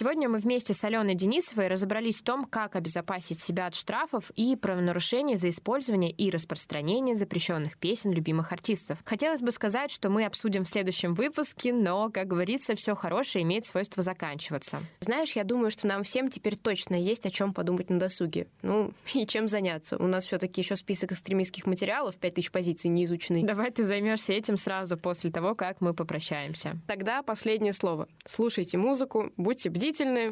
Сегодня 0.00 0.28
мы 0.28 0.38
вместе 0.38 0.74
с 0.74 0.84
Аленой 0.84 1.16
Денисовой 1.16 1.66
разобрались 1.66 2.20
в 2.20 2.22
том, 2.22 2.44
как 2.44 2.76
обезопасить 2.76 3.40
себя 3.40 3.66
от 3.66 3.74
штрафов 3.74 4.30
и 4.36 4.54
правонарушений 4.54 5.34
за 5.34 5.48
использование 5.48 6.12
и 6.12 6.30
распространение 6.30 7.16
запрещенных 7.16 7.76
песен 7.76 8.12
любимых 8.12 8.52
артистов. 8.52 9.00
Хотелось 9.04 9.40
бы 9.40 9.50
сказать, 9.50 9.90
что 9.90 10.08
мы 10.08 10.24
обсудим 10.24 10.62
в 10.62 10.68
следующем 10.68 11.14
выпуске, 11.14 11.72
но, 11.72 12.12
как 12.12 12.28
говорится, 12.28 12.76
все 12.76 12.94
хорошее 12.94 13.42
имеет 13.42 13.64
свойство 13.64 14.04
заканчиваться. 14.04 14.84
Знаешь, 15.00 15.32
я 15.32 15.42
думаю, 15.42 15.72
что 15.72 15.88
нам 15.88 16.04
всем 16.04 16.30
теперь 16.30 16.56
точно 16.56 16.94
есть 16.94 17.26
о 17.26 17.32
чем 17.32 17.52
подумать 17.52 17.90
на 17.90 17.98
досуге. 17.98 18.46
Ну, 18.62 18.92
и 19.14 19.26
чем 19.26 19.48
заняться. 19.48 19.96
У 19.96 20.06
нас 20.06 20.26
все-таки 20.26 20.60
еще 20.60 20.76
список 20.76 21.10
экстремистских 21.10 21.66
материалов, 21.66 22.14
5000 22.18 22.52
позиций 22.52 22.88
не 22.88 23.02
изученный. 23.02 23.42
Давай 23.42 23.72
ты 23.72 23.82
займешься 23.82 24.32
этим 24.32 24.58
сразу 24.58 24.96
после 24.96 25.32
того, 25.32 25.56
как 25.56 25.80
мы 25.80 25.92
попрощаемся. 25.92 26.78
Тогда 26.86 27.24
последнее 27.24 27.72
слово. 27.72 28.06
Слушайте 28.24 28.78
музыку, 28.78 29.32
будьте 29.36 29.70
бдительны. 29.70 29.87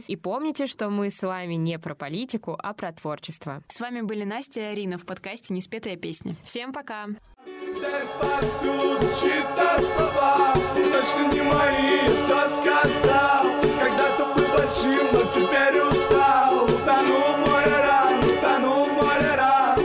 И 0.07 0.17
помните, 0.17 0.67
что 0.67 0.91
мы 0.91 1.11
с 1.11 1.23
вами 1.23 1.55
не 1.55 1.79
про 1.79 1.95
политику, 1.95 2.59
а 2.59 2.75
про 2.75 2.93
творчество. 2.93 3.63
С 3.69 3.81
вами 3.81 4.03
были 4.03 4.25
Настя 4.25 4.61
и 4.61 4.65
Арина 4.65 4.99
в 4.99 5.07
подкасте 5.07 5.55
«Неспетая 5.55 5.97
песня». 5.97 6.37
Всем 6.43 6.75
пока! 6.75 7.07
Здесь 7.47 8.11
повсюду 8.21 9.01
чьи-то 9.19 9.81
слова 9.81 10.55
Точно 10.75 11.33
не 11.33 11.43
мои, 11.43 12.07
все 12.07 12.49
сказал 12.49 13.45
Когда-то 13.81 14.35
был 14.35 14.47
большим, 14.57 15.07
но 15.13 15.23
теперь 15.33 15.81
устал 15.81 16.65
Утонул 16.65 17.33
в 17.35 17.49
море 17.49 17.77
ран, 17.81 18.19
утонул 18.19 18.85
в 18.85 18.93
море 18.95 19.35
ран 19.37 19.79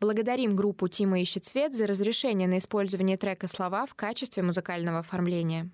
Благодарим 0.00 0.56
группу 0.56 0.88
«Тима 0.88 1.20
ищет 1.20 1.44
свет» 1.44 1.74
за 1.74 1.86
разрешение 1.86 2.48
на 2.48 2.58
использование 2.58 3.16
трека 3.16 3.48
«Слова» 3.48 3.84
в 3.86 3.94
качестве 3.94 4.42
музыкального 4.42 5.00
оформления. 5.00 5.70